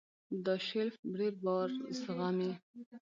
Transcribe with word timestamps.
دا 0.45 0.53
شیلف 0.67 0.95
ډېر 1.17 1.33
بار 1.45 1.67
زغمي. 1.99 2.51